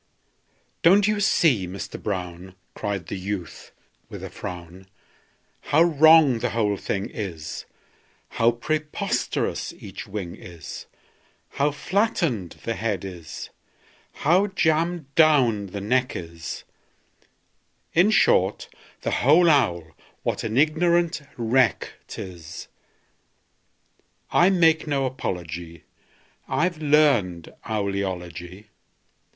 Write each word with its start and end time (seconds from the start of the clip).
"Don't 0.81 1.07
you 1.07 1.19
see, 1.19 1.67
Mister 1.67 1.95
Brown," 1.99 2.55
Cried 2.73 3.05
the 3.05 3.15
youth, 3.19 3.71
with 4.09 4.23
a 4.23 4.31
frown, 4.31 4.87
"How 5.65 5.83
wrong 5.83 6.39
the 6.39 6.49
whole 6.49 6.75
thing 6.75 7.07
is, 7.11 7.65
How 8.29 8.49
preposterous 8.49 9.71
each 9.73 10.07
wing 10.07 10.35
is, 10.35 10.87
How 11.49 11.69
flattened 11.69 12.53
the 12.63 12.73
head 12.73 13.05
is, 13.05 13.51
how 14.25 14.47
jammed 14.47 15.13
down 15.13 15.67
the 15.67 15.81
neck 15.81 16.15
is 16.15 16.63
In 17.93 18.09
short, 18.09 18.69
the 19.01 19.11
whole 19.11 19.51
owl, 19.51 19.95
what 20.23 20.43
an 20.43 20.57
ignorant 20.57 21.21
wreck 21.37 21.93
't 22.07 22.19
is! 22.19 22.67
I 24.31 24.49
make 24.49 24.87
no 24.87 25.05
apology; 25.05 25.83
I've 26.47 26.79
learned 26.79 27.53
owl 27.65 27.91
eology. 27.93 28.65